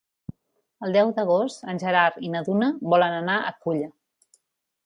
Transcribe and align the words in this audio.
El 0.87 0.95
deu 0.95 1.11
d'agost 1.19 1.69
en 1.73 1.81
Gerard 1.83 2.19
i 2.29 2.33
na 2.37 2.43
Duna 2.49 2.73
volen 2.95 3.19
anar 3.19 3.37
a 3.43 3.55
Culla. 3.67 3.93